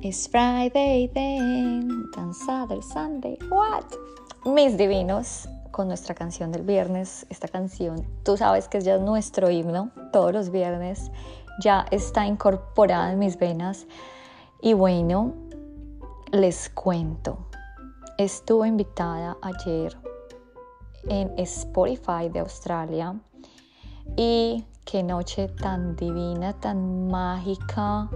It's 0.00 0.28
Friday 0.28 1.10
then, 1.12 2.08
then 2.14 2.32
Saturday, 2.32 2.80
Sunday, 2.80 3.36
what? 3.50 3.84
Mis 4.44 4.76
divinos, 4.76 5.48
con 5.72 5.88
nuestra 5.88 6.14
canción 6.14 6.52
del 6.52 6.62
viernes, 6.62 7.26
esta 7.30 7.48
canción, 7.48 8.06
tú 8.22 8.36
sabes 8.36 8.68
que 8.68 8.78
es 8.78 8.84
ya 8.84 8.98
nuestro 8.98 9.50
himno, 9.50 9.90
todos 10.12 10.32
los 10.32 10.50
viernes, 10.50 11.10
ya 11.60 11.84
está 11.90 12.24
incorporada 12.28 13.10
en 13.10 13.18
mis 13.18 13.36
venas. 13.40 13.88
Y 14.62 14.72
bueno, 14.72 15.34
les 16.30 16.70
cuento, 16.70 17.48
estuve 18.18 18.68
invitada 18.68 19.36
ayer 19.42 19.98
en 21.08 21.32
Spotify 21.38 22.28
de 22.32 22.38
Australia. 22.38 23.16
Y 24.16 24.64
qué 24.84 25.02
noche 25.02 25.48
tan 25.48 25.96
divina, 25.96 26.52
tan 26.52 27.08
mágica 27.08 28.08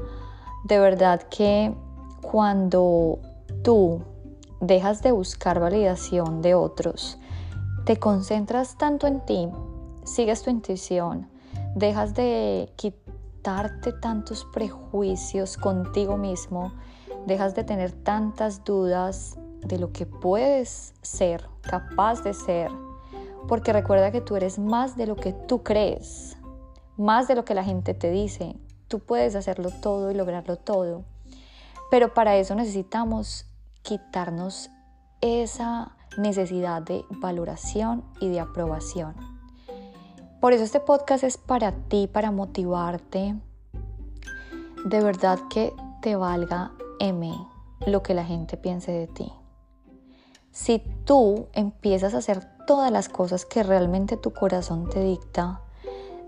de 0.65 0.79
verdad 0.79 1.23
que 1.23 1.75
cuando 2.21 3.19
tú 3.63 4.03
dejas 4.61 5.03
de 5.03 5.13
buscar 5.13 5.61
validación 5.61 6.41
de 6.41 6.55
otros, 6.55 7.19
te 7.85 7.97
concentras 7.97 8.79
tanto 8.79 9.07
en 9.07 9.25
ti, 9.27 9.49
sigues 10.05 10.43
tu 10.43 10.51
intuición, 10.51 11.29
dejas 11.75 12.15
de 12.15 12.73
quitarte 12.77 13.93
tantos 13.93 14.47
prejuicios 14.53 15.57
contigo 15.57 16.17
mismo, 16.17 16.73
dejas 17.27 17.55
de 17.55 17.65
tener 17.65 17.91
tantas 17.91 18.65
dudas 18.65 19.37
de 19.67 19.79
lo 19.79 19.93
que 19.93 20.07
puedes 20.07 20.95
ser, 21.03 21.49
capaz 21.63 22.23
de 22.23 22.35
ser, 22.35 22.71
porque 23.49 23.73
recuerda 23.73 24.13
que 24.13 24.21
tú 24.21 24.37
eres 24.37 24.59
más 24.59 24.97
de 24.97 25.07
lo 25.07 25.17
que 25.17 25.33
tú 25.33 25.63
crees, 25.65 26.37
más 26.97 27.27
de 27.27 27.35
lo 27.35 27.45
que 27.45 27.55
la 27.55 27.65
gente 27.65 27.95
te 27.95 28.11
dice, 28.11 28.57
Tú 28.93 28.99
puedes 28.99 29.35
hacerlo 29.37 29.71
todo 29.71 30.11
y 30.11 30.15
lograrlo 30.15 30.57
todo, 30.57 31.05
pero 31.91 32.13
para 32.13 32.37
eso 32.37 32.55
necesitamos 32.55 33.47
quitarnos 33.81 34.69
esa 35.23 35.97
necesidad 36.19 36.83
de 36.83 37.03
valoración 37.09 38.05
y 38.21 38.29
de 38.29 38.41
aprobación. 38.41 39.15
Por 40.43 40.53
eso 40.53 40.63
este 40.63 40.79
podcast 40.79 41.25
es 41.25 41.39
para 41.39 41.73
ti, 41.73 42.07
para 42.07 42.33
motivarte. 42.33 43.35
De 44.85 45.01
verdad 45.03 45.39
que 45.49 45.73
te 46.03 46.15
valga 46.15 46.73
M 47.01 47.35
lo 47.87 48.03
que 48.03 48.13
la 48.13 48.27
gente 48.27 48.59
piense 48.59 48.93
de 48.93 49.07
ti. 49.07 49.33
Si 50.51 50.81
tú 51.07 51.47
empiezas 51.55 52.13
a 52.13 52.19
hacer 52.19 52.47
todas 52.67 52.93
las 52.93 53.09
cosas 53.09 53.47
que 53.47 53.63
realmente 53.63 54.19
tu 54.19 54.35
corazón 54.35 54.91
te 54.91 55.03
dicta, 55.03 55.63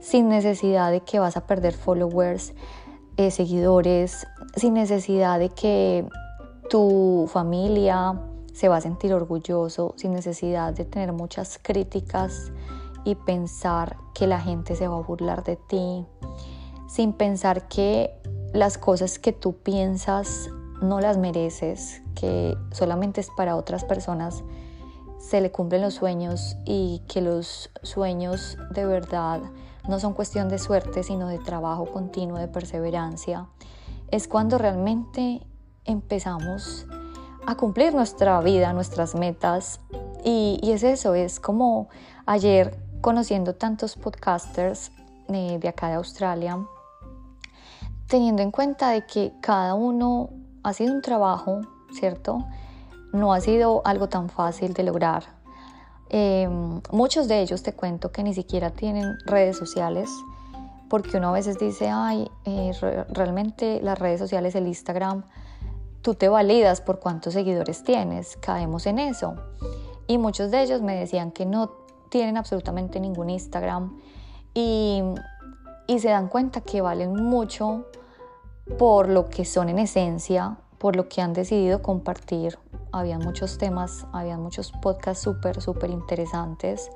sin 0.05 0.29
necesidad 0.29 0.91
de 0.91 1.01
que 1.01 1.19
vas 1.19 1.39
a 1.39 1.47
perder 1.47 1.73
followers, 1.73 2.53
eh, 3.17 3.31
seguidores, 3.31 4.27
sin 4.55 4.75
necesidad 4.75 5.39
de 5.39 5.49
que 5.49 6.07
tu 6.69 7.27
familia 7.33 8.21
se 8.53 8.69
va 8.69 8.77
a 8.77 8.81
sentir 8.83 9.15
orgulloso, 9.15 9.95
sin 9.97 10.13
necesidad 10.13 10.75
de 10.75 10.85
tener 10.85 11.15
muchas 11.15 11.59
críticas 11.61 12.53
y 13.05 13.15
pensar 13.15 13.97
que 14.15 14.27
la 14.27 14.41
gente 14.41 14.77
se 14.77 14.87
va 14.89 14.97
a 14.97 15.01
burlar 15.01 15.43
de 15.43 15.57
ti, 15.57 16.05
sin 16.87 17.15
pensar 17.15 17.67
que 17.69 18.11
las 18.53 18.77
cosas 18.77 19.19
que 19.19 19.33
tú 19.33 19.57
piensas 19.57 20.51
no 20.83 21.01
las 21.01 21.17
mereces, 21.17 22.03
que 22.15 22.59
solamente 22.73 23.23
es 23.23 23.31
para 23.35 23.57
otras 23.57 23.85
personas, 23.87 24.45
se 25.19 25.41
le 25.41 25.51
cumplen 25.51 25.81
los 25.81 25.95
sueños 25.95 26.59
y 26.67 27.01
que 27.09 27.23
los 27.23 27.71
sueños 27.83 28.59
de 28.75 28.85
verdad 28.85 29.41
no 29.89 30.01
son 30.01 30.15
cuestión 30.15 30.49
de 30.49 30.59
suerte, 30.59 31.03
sino 31.03 31.29
de 31.29 31.39
trabajo 31.39 31.87
continuo, 31.87 32.39
de 32.39 32.49
perseverancia, 32.49 33.47
es 34.11 34.29
cuando 34.29 34.59
realmente 34.59 35.47
empezamos 35.85 36.87
a 37.47 37.57
cumplir 37.57 37.95
nuestra 37.95 38.41
vida, 38.41 38.73
nuestras 38.73 39.15
metas. 39.15 39.81
Y, 40.25 40.59
es 40.63 40.83
eso, 40.83 41.15
es 41.15 41.41
como 41.41 41.89
ayer 42.27 42.79
conociendo 43.01 43.55
tantos 43.55 43.97
podcasters 43.97 44.91
eh, 45.29 45.59
de 45.61 45.69
acá 45.69 45.89
de 45.89 45.95
Australia, 45.95 46.67
teniendo 48.07 48.43
en 48.43 48.51
cuenta 48.51 48.91
de 48.91 49.05
que 49.05 49.35
cada 49.43 49.75
uno 49.75 50.31
ha 50.63 50.73
sido 50.73 50.95
un 50.95 51.03
trabajo, 51.03 51.61
¿cierto? 51.93 52.47
No 53.13 53.35
ha 53.35 53.41
sido 53.41 53.83
algo 53.85 54.09
tan 54.09 54.29
fácil 54.31 54.73
de 54.73 54.85
lograr. 54.85 55.44
Em, 56.11 56.81
muchos 56.91 57.29
de 57.29 57.41
ellos 57.41 57.63
te 57.63 57.73
cuento 57.73 58.13
que 58.13 58.23
ni 58.23 58.35
siquiera 58.35 58.71
tienen 58.71 59.17
redes 59.27 59.57
sociales, 59.57 60.11
porque 60.89 61.17
uno 61.17 61.29
a 61.31 61.33
veces 61.33 61.59
dice, 61.59 61.89
ay, 61.89 62.31
eh, 62.45 62.73
realmente 63.09 63.81
las 63.83 63.99
redes 63.99 64.21
sociales, 64.21 64.55
el 64.55 64.67
Instagram, 64.67 65.25
tú 66.03 66.15
te 66.15 66.29
validas 66.29 66.81
por 66.81 67.01
cuántos 67.01 67.33
seguidores 67.33 67.83
tienes, 67.83 68.37
caemos 68.37 68.87
en 68.87 68.99
eso. 68.99 69.35
Y 70.07 70.19
muchos 70.19 70.51
de 70.51 70.63
ellos 70.63 70.83
me 70.83 70.95
decían 70.95 71.33
que 71.33 71.47
no 71.47 71.73
tienen 72.11 72.37
absolutamente 72.37 73.01
ningún 73.01 73.31
Instagram 73.31 73.99
y, 74.53 75.03
y 75.87 75.99
se 75.99 76.11
dan 76.11 76.29
cuenta 76.29 76.61
que 76.61 76.83
valen 76.83 77.15
mucho 77.15 77.87
por 78.79 79.09
lo 79.09 79.29
que 79.29 79.45
son 79.45 79.69
en 79.69 79.79
esencia, 79.79 80.59
por 80.85 80.97
lo 80.97 81.09
que 81.09 81.23
han 81.23 81.33
decidido 81.33 81.81
compartir 81.81 82.59
había 82.93 83.19
muchos 83.19 83.57
temas, 83.57 84.07
había 84.13 84.37
muchos 84.37 84.71
podcasts 84.71 85.25
súper, 85.25 85.63
súper 85.63 85.89
interesantes, 85.89 86.91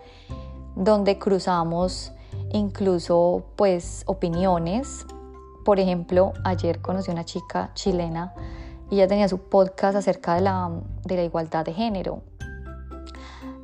donde 0.76 1.18
cruzamos 1.18 2.12
incluso 2.52 3.44
pues 3.56 4.02
opiniones. 4.04 5.06
Por 5.64 5.80
ejemplo, 5.80 6.34
ayer 6.44 6.82
conocí 6.82 7.10
una 7.10 7.24
chica 7.24 7.70
chilena 7.72 8.34
y 8.90 8.96
ella 8.96 9.08
tenía 9.08 9.26
su 9.26 9.38
podcast 9.38 9.96
acerca 9.96 10.34
de 10.34 10.42
la, 10.42 10.70
de 11.06 11.16
la 11.16 11.22
igualdad 11.22 11.64
de 11.64 11.72
género. 11.72 12.20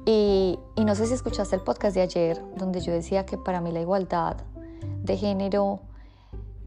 Y, 0.06 0.58
y 0.74 0.86
no 0.86 0.94
sé 0.94 1.04
si 1.06 1.12
escuchaste 1.12 1.54
el 1.54 1.60
podcast 1.60 1.94
de 1.96 2.00
ayer, 2.00 2.40
donde 2.56 2.80
yo 2.80 2.94
decía 2.94 3.26
que 3.26 3.36
para 3.36 3.60
mí 3.60 3.72
la 3.72 3.82
igualdad 3.82 4.38
de 5.02 5.18
género 5.18 5.80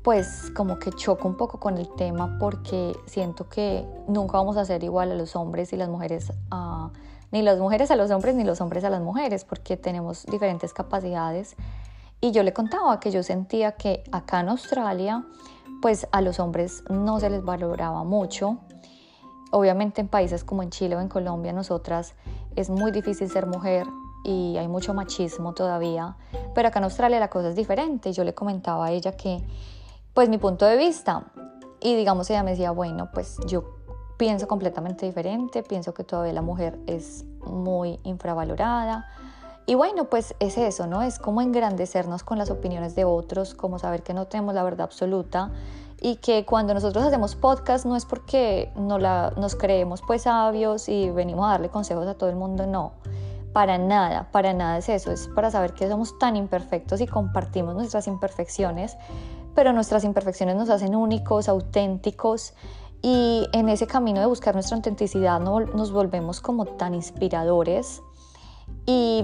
pues 0.08 0.54
como 0.56 0.80
que 0.80 0.94
choco 0.94 1.28
un 1.28 1.36
poco 1.36 1.60
con 1.60 1.78
el 1.78 1.94
tema 1.96 2.38
porque 2.40 2.96
siento 3.08 3.50
que 3.50 3.86
nunca 4.08 4.38
vamos 4.38 4.56
a 4.56 4.64
ser 4.64 4.82
igual 4.86 5.12
a 5.12 5.16
los 5.16 5.36
hombres 5.36 5.74
y 5.74 5.76
las 5.76 5.90
mujeres 5.90 6.32
ni 7.34 7.42
las 7.42 7.60
mujeres 7.60 7.92
a 7.92 7.98
los 7.98 8.10
hombres 8.10 8.34
ni 8.34 8.46
los 8.46 8.62
hombres 8.62 8.86
a 8.86 8.90
las 8.90 9.02
mujeres 9.02 9.44
porque 9.44 9.76
tenemos 9.76 10.26
diferentes 10.26 10.74
capacidades. 10.74 11.58
Y 12.22 12.32
yo 12.32 12.44
le 12.44 12.54
contaba 12.54 13.02
que 13.02 13.12
yo 13.12 13.22
sentía 13.22 13.74
que 13.74 14.06
acá 14.14 14.40
en 14.40 14.48
Australia 14.48 15.26
pues 15.82 16.08
a 16.14 16.22
los 16.22 16.40
hombres 16.40 16.86
no 16.90 17.20
se 17.20 17.30
les 17.30 17.44
valoraba 17.44 18.06
mucho. 18.06 18.60
Obviamente 19.52 20.00
en 20.00 20.08
países 20.08 20.46
como 20.46 20.64
en 20.64 20.70
Chile 20.70 20.96
o 20.96 21.02
en 21.02 21.10
Colombia 21.10 21.52
nosotras 21.52 22.14
es 22.56 22.70
muy 22.70 22.92
difícil 22.92 23.30
ser 23.30 23.46
mujer 23.46 23.86
y 24.24 24.56
hay 24.56 24.70
mucho 24.70 24.94
machismo 24.94 25.54
todavía. 25.54 26.16
Pero 26.56 26.70
acá 26.70 26.80
en 26.80 26.86
Australia 26.86 27.20
la 27.20 27.30
cosa 27.30 27.50
es 27.50 27.58
diferente. 27.58 28.14
Yo 28.14 28.24
le 28.24 28.34
comentaba 28.34 28.86
a 28.86 28.92
ella 28.92 29.12
que 29.12 29.44
pues 30.18 30.30
mi 30.30 30.40
punto 30.40 30.66
de 30.66 30.78
vista. 30.78 31.26
Y 31.80 31.96
digamos, 31.96 32.28
ella 32.32 32.42
me 32.42 32.50
decía, 32.50 32.72
bueno, 32.72 33.10
pues 33.14 33.38
yo 33.46 33.76
pienso 34.18 34.48
completamente 34.48 35.06
diferente, 35.06 35.62
pienso 35.62 35.94
que 35.94 36.04
todavía 36.04 36.34
la 36.34 36.42
mujer 36.42 36.80
es 36.88 37.24
muy 37.46 38.00
infravalorada. 38.02 39.06
Y 39.68 39.76
bueno, 39.76 40.06
pues 40.06 40.34
es 40.40 40.58
eso, 40.58 40.88
¿no? 40.88 41.04
Es 41.04 41.20
como 41.20 41.44
engrandecernos 41.44 42.24
con 42.24 42.40
las 42.40 42.50
opiniones 42.50 42.96
de 42.96 43.06
otros, 43.06 43.54
como 43.54 43.78
saber 43.78 44.02
que 44.02 44.16
no 44.16 44.26
tenemos 44.26 44.56
la 44.56 44.64
verdad 44.64 44.86
absoluta 44.86 45.52
y 46.02 46.16
que 46.16 46.46
cuando 46.46 46.74
nosotros 46.74 47.06
hacemos 47.06 47.36
podcast 47.36 47.86
no 47.86 47.96
es 47.96 48.06
porque 48.06 48.72
no 48.76 48.98
la, 48.98 49.34
nos 49.38 49.56
creemos 49.56 50.02
pues 50.02 50.24
sabios 50.24 50.90
y 50.90 51.12
venimos 51.12 51.46
a 51.46 51.52
darle 51.52 51.70
consejos 51.70 52.08
a 52.08 52.16
todo 52.16 52.32
el 52.32 52.38
mundo, 52.38 52.66
no. 52.66 52.94
Para 53.54 53.78
nada, 53.78 54.30
para 54.32 54.54
nada 54.54 54.80
es 54.80 54.90
eso, 54.90 55.12
es 55.12 55.28
para 55.36 55.52
saber 55.52 55.74
que 55.74 55.88
somos 55.88 56.18
tan 56.18 56.36
imperfectos 56.36 57.02
y 57.02 57.08
compartimos 57.08 57.76
nuestras 57.76 58.08
imperfecciones 58.08 58.98
pero 59.58 59.74
nuestras 59.74 60.04
imperfecciones 60.04 60.56
nos 60.56 60.70
hacen 60.70 60.96
únicos, 60.96 61.50
auténticos 61.50 62.54
y 63.02 63.48
en 63.54 63.70
ese 63.70 63.88
camino 63.88 64.20
de 64.20 64.28
buscar 64.28 64.54
nuestra 64.54 64.78
autenticidad 64.78 65.40
nos 65.40 65.92
volvemos 65.92 66.42
como 66.42 66.68
tan 66.68 66.94
inspiradores 66.94 68.04
y, 68.86 69.24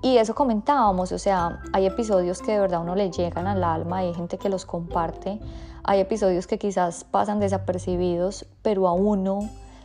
y 0.00 0.18
eso 0.18 0.36
comentábamos, 0.36 1.10
o 1.10 1.18
sea, 1.18 1.60
hay 1.72 1.86
episodios 1.86 2.40
que 2.40 2.52
de 2.52 2.60
verdad 2.60 2.82
uno 2.82 2.94
le 2.94 3.10
llegan 3.10 3.48
al 3.48 3.64
alma, 3.64 3.98
hay 3.98 4.14
gente 4.14 4.38
que 4.38 4.48
los 4.48 4.64
comparte, 4.64 5.40
hay 5.82 5.98
episodios 5.98 6.46
que 6.46 6.56
quizás 6.56 7.02
pasan 7.02 7.40
desapercibidos, 7.40 8.46
pero 8.62 8.86
a 8.86 8.92
uno 8.92 9.40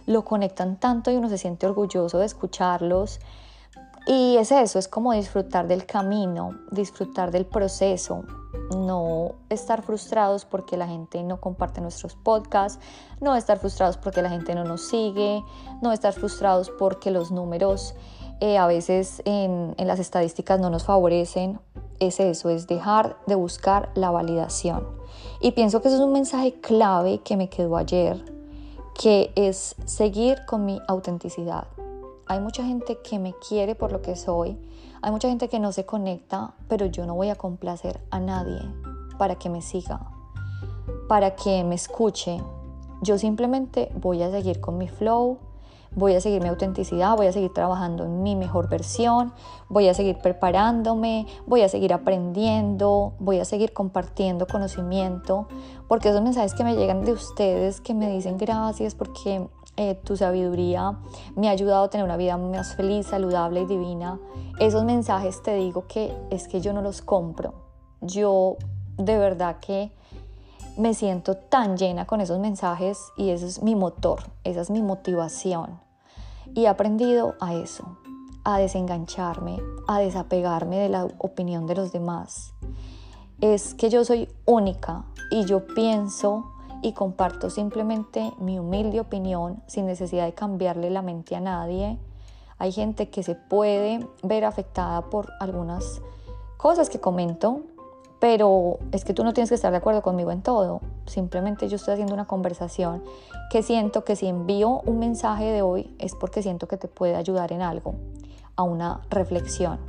lo 0.05 0.23
conectan 0.23 0.79
tanto 0.79 1.09
y 1.09 1.15
uno 1.15 1.29
se 1.29 1.39
siente 1.39 1.65
orgulloso 1.65 2.19
de 2.19 2.27
escucharlos. 2.27 3.21
Y 4.05 4.37
es 4.37 4.51
eso, 4.51 4.77
es 4.77 4.87
como 4.87 5.13
disfrutar 5.13 5.67
del 5.67 5.87
camino, 5.87 6.59
disfrutar 6.71 7.31
del 7.31 7.47
proceso, 7.47 8.23
no 8.75 9.35
estar 9.49 9.81
frustrados 9.81 10.45
porque 10.45 10.77
la 10.77 10.87
gente 10.87 11.21
no 11.23 11.39
comparte 11.39 11.81
nuestros 11.81 12.15
podcasts, 12.15 12.79
no 13.19 13.35
estar 13.35 13.59
frustrados 13.59 13.97
porque 13.97 14.21
la 14.21 14.29
gente 14.29 14.55
no 14.55 14.63
nos 14.63 14.87
sigue, 14.87 15.43
no 15.81 15.91
estar 15.91 16.13
frustrados 16.13 16.71
porque 16.77 17.11
los 17.11 17.31
números 17.31 17.95
eh, 18.41 18.57
a 18.57 18.67
veces 18.67 19.21
en, 19.25 19.75
las 19.77 19.99
estadísticas 19.99 20.59
no 20.59 20.69
nos 20.69 20.85
favorecen. 20.85 21.59
Es 21.99 22.19
eso, 22.19 22.49
es 22.49 22.67
dejar 22.67 23.17
de 23.27 23.35
buscar 23.35 23.91
la 23.95 24.11
validación. 24.11 24.87
Y 25.41 25.51
pienso 25.51 25.81
que 25.81 25.89
eso 25.89 25.97
es 25.97 26.03
un 26.03 26.13
mensaje 26.13 26.53
clave 26.61 27.19
que 27.19 27.35
me 27.35 27.49
quedó 27.49 27.75
ayer 27.75 28.23
que 28.99 29.31
es 29.35 29.75
seguir 29.85 30.39
con 30.45 30.65
mi 30.65 30.81
autenticidad. 30.87 31.67
Hay 32.25 32.41
mucha 32.41 32.65
gente 32.65 32.99
que 33.01 33.17
me 33.17 33.33
quiere 33.47 33.73
por 33.73 33.93
lo 33.93 34.01
que 34.01 34.17
soy, 34.17 34.57
hay 35.01 35.11
mucha 35.11 35.29
gente 35.29 35.47
que 35.47 35.59
no 35.59 35.71
se 35.71 35.85
conecta, 35.85 36.53
pero 36.67 36.85
yo 36.85 37.05
no 37.05 37.15
voy 37.15 37.29
a 37.29 37.35
complacer 37.35 38.01
a 38.11 38.19
nadie 38.19 38.59
para 39.17 39.35
que 39.35 39.49
me 39.49 39.61
siga, 39.61 40.11
para 41.07 41.35
que 41.35 41.63
me 41.63 41.75
escuche. 41.75 42.41
Yo 43.01 43.17
simplemente 43.17 43.91
voy 43.95 44.21
a 44.23 44.31
seguir 44.31 44.59
con 44.59 44.77
mi 44.77 44.87
flow, 44.87 45.37
voy 45.95 46.15
a 46.15 46.21
seguir 46.21 46.41
mi 46.41 46.49
autenticidad, 46.49 47.15
voy 47.15 47.27
a 47.27 47.31
seguir 47.31 47.53
trabajando 47.53 48.05
en 48.05 48.23
mi 48.23 48.35
mejor 48.35 48.69
versión, 48.69 49.33
voy 49.69 49.87
a 49.87 49.93
seguir 49.93 50.17
preparándome, 50.17 51.25
voy 51.47 51.61
a 51.61 51.69
seguir 51.69 51.93
aprendiendo, 51.93 53.13
voy 53.19 53.39
a 53.39 53.45
seguir 53.45 53.73
compartiendo 53.73 54.47
conocimiento, 54.47 55.47
porque 55.87 56.09
esos 56.09 56.21
mensajes 56.21 56.53
que 56.53 56.63
me 56.63 56.75
llegan 56.75 57.03
de 57.05 57.13
ustedes, 57.13 57.81
que 57.81 57.93
me 57.93 58.09
dicen 58.09 58.37
gracias 58.37 58.95
porque 58.95 59.47
eh, 59.79 59.95
tu 59.95 60.17
sabiduría 60.17 60.99
me 61.37 61.47
ha 61.47 61.51
ayudado 61.51 61.85
a 61.85 61.89
tener 61.89 62.03
una 62.03 62.17
vida 62.17 62.35
más 62.35 62.75
feliz, 62.75 63.07
saludable 63.07 63.61
y 63.61 63.65
divina, 63.65 64.19
esos 64.59 64.83
mensajes 64.83 65.41
te 65.41 65.55
digo 65.55 65.87
que 65.87 66.13
es 66.31 66.49
que 66.49 66.59
yo 66.59 66.73
no 66.73 66.81
los 66.81 67.01
compro. 67.01 67.53
Yo 68.01 68.57
de 68.97 69.17
verdad 69.17 69.61
que 69.61 69.93
me 70.75 70.93
siento 70.93 71.37
tan 71.37 71.77
llena 71.77 72.05
con 72.05 72.19
esos 72.19 72.39
mensajes 72.39 72.99
y 73.15 73.29
ese 73.29 73.47
es 73.47 73.63
mi 73.63 73.73
motor, 73.73 74.23
esa 74.43 74.59
es 74.59 74.69
mi 74.69 74.81
motivación. 74.81 75.79
Y 76.53 76.65
he 76.65 76.67
aprendido 76.67 77.35
a 77.39 77.53
eso, 77.53 77.97
a 78.43 78.57
desengancharme, 78.57 79.61
a 79.87 79.99
desapegarme 79.99 80.77
de 80.77 80.89
la 80.89 81.07
opinión 81.19 81.67
de 81.67 81.75
los 81.75 81.93
demás. 81.93 82.53
Es 83.39 83.75
que 83.75 83.89
yo 83.89 84.03
soy 84.03 84.27
única 84.45 85.05
y 85.31 85.45
yo 85.45 85.65
pienso 85.67 86.51
y 86.81 86.93
comparto 86.93 87.49
simplemente 87.49 88.33
mi 88.39 88.59
humilde 88.59 88.99
opinión 88.99 89.61
sin 89.67 89.85
necesidad 89.85 90.25
de 90.25 90.33
cambiarle 90.33 90.89
la 90.89 91.01
mente 91.01 91.35
a 91.35 91.41
nadie. 91.41 91.97
Hay 92.57 92.71
gente 92.71 93.09
que 93.09 93.23
se 93.23 93.35
puede 93.35 94.07
ver 94.23 94.45
afectada 94.45 95.01
por 95.09 95.31
algunas 95.39 96.01
cosas 96.57 96.89
que 96.89 96.99
comento 96.99 97.63
pero 98.19 98.79
es 98.91 99.05
que 99.05 99.13
tú 99.13 99.23
no 99.23 99.33
tienes 99.33 99.49
que 99.49 99.55
estar 99.55 99.71
de 99.71 99.77
acuerdo 99.77 100.01
conmigo 100.01 100.31
en 100.31 100.41
todo. 100.41 100.81
Simplemente 101.05 101.69
yo 101.69 101.77
estoy 101.77 101.93
haciendo 101.93 102.13
una 102.13 102.27
conversación 102.27 103.01
que 103.49 103.63
siento 103.63 104.03
que 104.03 104.15
si 104.15 104.27
envío 104.27 104.81
un 104.85 104.99
mensaje 104.99 105.45
de 105.45 105.61
hoy 105.61 105.95
es 105.99 106.15
porque 106.15 106.43
siento 106.43 106.67
que 106.67 106.77
te 106.77 106.87
puede 106.87 107.15
ayudar 107.15 107.53
en 107.53 107.61
algo, 107.61 107.95
a 108.57 108.63
una 108.63 109.01
reflexión. 109.09 109.79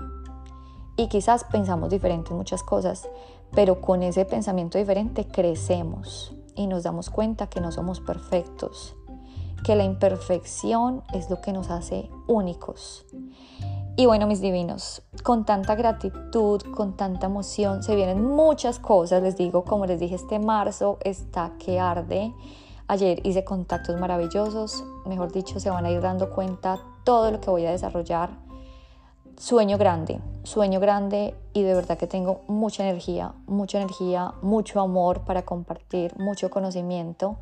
Y 0.96 1.08
quizás 1.08 1.44
pensamos 1.44 1.90
diferente 1.90 2.30
en 2.30 2.36
muchas 2.36 2.62
cosas, 2.62 3.08
pero 3.52 3.80
con 3.80 4.02
ese 4.02 4.24
pensamiento 4.24 4.78
diferente 4.78 5.26
crecemos 5.26 6.32
y 6.60 6.66
nos 6.66 6.82
damos 6.82 7.10
cuenta 7.10 7.48
que 7.48 7.60
no 7.60 7.72
somos 7.72 8.00
perfectos, 8.00 8.96
que 9.64 9.76
la 9.76 9.84
imperfección 9.84 11.02
es 11.12 11.30
lo 11.30 11.40
que 11.40 11.52
nos 11.52 11.70
hace 11.70 12.10
únicos 12.26 13.06
y 14.00 14.06
bueno, 14.06 14.26
mis 14.26 14.40
divinos, 14.40 15.02
con 15.22 15.44
tanta 15.44 15.74
gratitud, 15.74 16.62
con 16.74 16.96
tanta 16.96 17.26
emoción, 17.26 17.82
se 17.82 17.94
vienen 17.94 18.24
muchas 18.24 18.78
cosas, 18.78 19.22
les 19.22 19.36
digo, 19.36 19.64
como 19.64 19.84
les 19.84 20.00
dije, 20.00 20.14
este 20.14 20.38
marzo 20.38 20.96
está 21.04 21.52
que 21.58 21.78
arde. 21.78 22.32
Ayer 22.88 23.20
hice 23.26 23.44
contactos 23.44 24.00
maravillosos, 24.00 24.82
mejor 25.04 25.32
dicho, 25.32 25.60
se 25.60 25.68
van 25.68 25.84
a 25.84 25.90
ir 25.90 26.00
dando 26.00 26.30
cuenta 26.30 26.80
todo 27.04 27.30
lo 27.30 27.42
que 27.42 27.50
voy 27.50 27.66
a 27.66 27.72
desarrollar. 27.72 28.30
Sueño 29.40 29.78
grande, 29.78 30.20
sueño 30.42 30.80
grande 30.80 31.34
y 31.54 31.62
de 31.62 31.72
verdad 31.72 31.96
que 31.96 32.06
tengo 32.06 32.42
mucha 32.46 32.86
energía, 32.86 33.32
mucha 33.46 33.78
energía, 33.78 34.34
mucho 34.42 34.82
amor 34.82 35.22
para 35.22 35.46
compartir, 35.46 36.14
mucho 36.18 36.50
conocimiento 36.50 37.38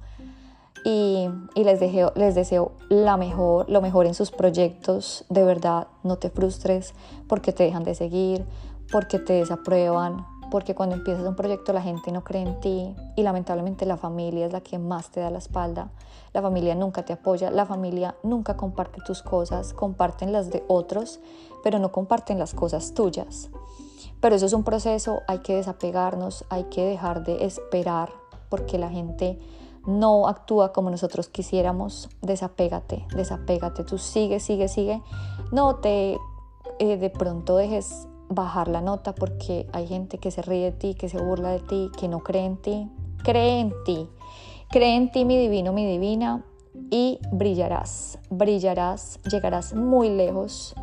y, 0.84 1.28
les, 1.56 1.80
les 2.14 2.34
deseo 2.36 2.70
la 2.88 3.16
mejor, 3.16 3.68
lo 3.68 3.80
mejor 3.82 4.06
en 4.06 4.14
sus 4.14 4.30
proyectos. 4.30 5.24
De 5.28 5.42
verdad, 5.42 5.88
no 6.04 6.18
te 6.18 6.30
frustres 6.30 6.94
porque 7.26 7.52
te 7.52 7.64
dejan 7.64 7.82
de 7.82 7.96
seguir, 7.96 8.46
porque 8.92 9.18
te 9.18 9.32
desaprueban, 9.32 10.24
porque 10.50 10.74
cuando 10.74 10.96
empiezas 10.96 11.26
un 11.26 11.36
proyecto 11.36 11.72
la 11.72 11.82
gente 11.82 12.12
no 12.12 12.24
cree 12.24 12.42
en 12.42 12.60
ti 12.60 12.94
y 13.16 13.22
lamentablemente 13.22 13.86
la 13.86 13.96
familia 13.96 14.46
es 14.46 14.52
la 14.52 14.60
que 14.60 14.78
más 14.78 15.10
te 15.10 15.20
da 15.20 15.30
la 15.30 15.38
espalda. 15.38 15.90
La 16.32 16.42
familia 16.42 16.74
nunca 16.74 17.04
te 17.04 17.12
apoya, 17.12 17.50
la 17.50 17.66
familia 17.66 18.16
nunca 18.22 18.56
comparte 18.56 19.00
tus 19.04 19.22
cosas, 19.22 19.72
comparten 19.72 20.32
las 20.32 20.50
de 20.50 20.64
otros, 20.68 21.20
pero 21.62 21.78
no 21.78 21.92
comparten 21.92 22.38
las 22.38 22.54
cosas 22.54 22.94
tuyas. 22.94 23.50
Pero 24.20 24.34
eso 24.34 24.46
es 24.46 24.52
un 24.52 24.64
proceso, 24.64 25.20
hay 25.28 25.38
que 25.38 25.54
desapegarnos, 25.54 26.44
hay 26.48 26.64
que 26.64 26.84
dejar 26.84 27.24
de 27.24 27.44
esperar 27.44 28.10
porque 28.48 28.78
la 28.78 28.90
gente 28.90 29.38
no 29.86 30.28
actúa 30.28 30.72
como 30.72 30.90
nosotros 30.90 31.28
quisiéramos, 31.28 32.10
desapégate, 32.20 33.06
desapégate, 33.14 33.84
tú 33.84 33.96
sigue, 33.98 34.40
sigue, 34.40 34.68
sigue. 34.68 35.02
No 35.52 35.76
te 35.76 36.18
eh, 36.78 36.96
de 36.96 37.10
pronto 37.10 37.56
dejes 37.56 38.07
bajar 38.28 38.68
la 38.68 38.80
nota 38.80 39.14
porque 39.14 39.66
hay 39.72 39.86
gente 39.86 40.18
que 40.18 40.30
se 40.30 40.42
ríe 40.42 40.64
de 40.64 40.72
ti, 40.72 40.94
que 40.94 41.08
se 41.08 41.18
burla 41.18 41.50
de 41.50 41.60
ti, 41.60 41.90
que 41.98 42.08
no 42.08 42.20
cree 42.20 42.44
en 42.44 42.56
ti. 42.56 42.90
Cree 43.22 43.60
en 43.60 43.72
ti, 43.84 44.08
cree 44.70 44.94
en 44.94 45.10
ti, 45.10 45.24
mi 45.24 45.36
divino, 45.36 45.72
mi 45.72 45.84
divina, 45.84 46.44
y 46.90 47.18
brillarás, 47.32 48.18
brillarás, 48.30 49.18
llegarás 49.30 49.74
muy 49.74 50.08
lejos 50.08 50.74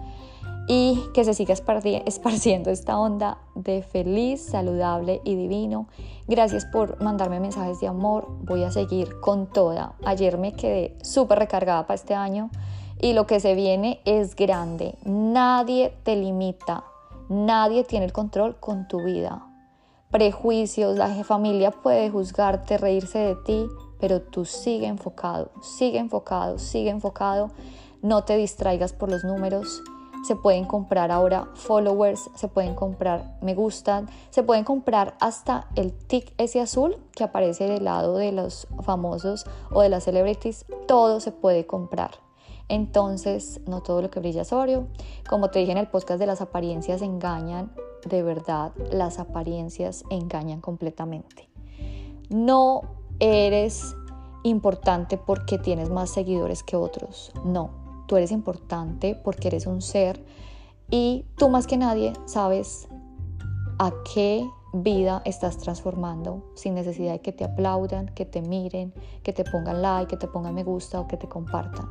y 0.68 1.00
que 1.14 1.24
se 1.24 1.34
siga 1.34 1.54
esparciendo 1.54 2.72
esta 2.72 3.00
onda 3.00 3.38
de 3.54 3.84
feliz, 3.84 4.42
saludable 4.42 5.22
y 5.24 5.36
divino. 5.36 5.88
Gracias 6.28 6.66
por 6.66 7.02
mandarme 7.02 7.40
mensajes 7.40 7.80
de 7.80 7.88
amor. 7.88 8.28
Voy 8.42 8.64
a 8.64 8.72
seguir 8.72 9.20
con 9.20 9.48
toda. 9.48 9.94
Ayer 10.06 10.38
me 10.38 10.54
quedé 10.54 10.98
súper 11.04 11.40
recargada 11.40 11.86
para 11.86 11.96
este 11.96 12.16
año 12.16 12.50
y 13.00 13.14
lo 13.14 13.28
que 13.28 13.40
se 13.40 13.54
viene 13.54 14.00
es 14.06 14.36
grande. 14.36 14.96
Nadie 15.06 15.94
te 16.04 16.16
limita. 16.16 16.84
Nadie 17.30 17.84
tiene 17.84 18.06
el 18.06 18.14
control 18.14 18.60
con 18.60 18.88
tu 18.88 19.04
vida. 19.04 19.46
Prejuicios, 20.12 20.98
la 20.98 21.10
familia 21.24 21.72
puede 21.72 22.10
juzgarte, 22.10 22.78
reírse 22.78 23.20
de 23.20 23.36
ti, 23.36 23.68
pero 24.00 24.22
tú 24.22 24.46
sigue 24.46 24.88
enfocado, 24.88 25.52
sigue 25.62 26.00
enfocado, 26.00 26.60
sigue 26.60 26.90
enfocado. 26.90 27.52
No 28.02 28.24
te 28.24 28.38
distraigas 28.38 28.94
por 28.94 29.10
los 29.10 29.24
números 29.24 29.82
se 30.26 30.36
pueden 30.36 30.66
comprar 30.66 31.12
ahora 31.12 31.48
followers, 31.54 32.32
se 32.34 32.48
pueden 32.48 32.74
comprar 32.74 33.38
me 33.42 33.54
gustan, 33.54 34.10
se 34.32 34.42
pueden 34.42 34.64
comprar 34.64 35.14
hasta 35.20 35.68
el 35.76 35.94
tic 35.94 36.34
ese 36.40 36.60
azul 36.60 36.98
que 37.16 37.24
aparece 37.24 37.68
del 37.68 37.84
lado 37.84 38.18
de 38.18 38.32
los 38.32 38.68
famosos 38.84 39.46
o 39.72 39.82
de 39.82 39.90
las 39.90 40.04
celebrities, 40.04 40.66
todo 40.88 41.20
se 41.20 41.32
puede 41.32 41.68
comprar. 41.68 42.25
Entonces, 42.68 43.62
no 43.68 43.82
todo 43.82 44.02
lo 44.02 44.10
que 44.10 44.20
brilla 44.20 44.42
es 44.42 44.54
oro. 44.54 44.88
Como 45.30 45.50
te 45.50 45.60
dije 45.60 45.72
en 45.72 45.78
el 45.78 45.88
podcast 45.88 46.20
de 46.20 46.26
las 46.26 46.42
apariencias 46.42 47.02
engañan, 47.02 47.72
de 48.06 48.24
verdad, 48.24 48.74
las 48.92 49.20
apariencias 49.20 50.04
engañan 50.10 50.62
completamente. 50.62 51.50
No 52.30 52.82
eres 53.20 53.96
importante 54.44 55.18
porque 55.18 55.58
tienes 55.58 55.90
más 55.90 56.10
seguidores 56.10 56.64
que 56.64 56.76
otros, 56.76 57.32
no 57.44 57.86
tú 58.08 58.18
eres 58.18 58.32
importante 58.32 59.16
porque 59.16 59.48
eres 59.48 59.68
un 59.68 59.82
ser 59.82 60.24
y 60.90 61.26
tú 61.38 61.50
más 61.50 61.68
que 61.68 61.78
nadie 61.78 62.14
sabes 62.26 62.88
a 63.80 63.92
qué 64.14 64.48
vida 64.74 65.22
estás 65.26 65.58
transformando 65.58 66.52
sin 66.56 66.76
necesidad 66.76 67.14
de 67.14 67.22
que 67.22 67.32
te 67.32 67.46
aplaudan, 67.46 68.08
que 68.14 68.26
te 68.26 68.42
miren, 68.42 68.94
que 69.24 69.34
te 69.34 69.44
pongan 69.44 69.82
like, 69.82 70.10
que 70.10 70.18
te 70.18 70.28
pongan 70.28 70.54
me 70.54 70.64
gusta 70.64 71.00
o 71.00 71.08
que 71.08 71.18
te 71.18 71.28
compartan. 71.28 71.90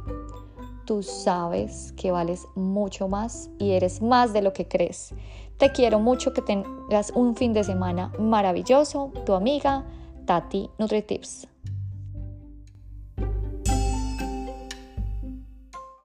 Tú 0.87 1.03
sabes 1.03 1.93
que 1.97 2.11
vales 2.11 2.47
mucho 2.55 3.09
más 3.09 3.51
y 3.59 3.73
eres 3.73 4.03
más 4.03 4.33
de 4.33 4.43
lo 4.43 4.53
que 4.53 4.69
crees. 4.69 5.15
Te 5.57 5.73
quiero 5.73 5.99
mucho, 5.99 6.33
que 6.33 6.43
tengas 6.43 7.11
un 7.15 7.37
fin 7.37 7.53
de 7.55 7.65
semana 7.65 8.13
maravilloso. 8.19 9.13
Tu 9.25 9.33
amiga 9.35 9.85
Tati 10.27 10.69
NutriTips. 10.79 11.54